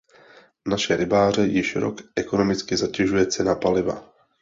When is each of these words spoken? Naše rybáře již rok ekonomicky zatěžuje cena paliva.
Naše 0.67 0.95
rybáře 0.95 1.41
již 1.45 1.75
rok 1.75 1.95
ekonomicky 2.15 2.77
zatěžuje 2.77 3.25
cena 3.25 3.55
paliva. 3.55 4.13